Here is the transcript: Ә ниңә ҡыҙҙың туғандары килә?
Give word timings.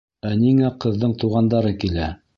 Ә 0.29 0.29
ниңә 0.43 0.71
ҡыҙҙың 0.85 1.15
туғандары 1.25 1.79
килә? 1.85 2.13